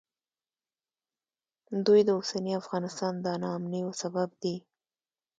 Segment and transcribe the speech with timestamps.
[1.85, 4.55] دوی د اوسني افغانستان د ناامنیو سبب دي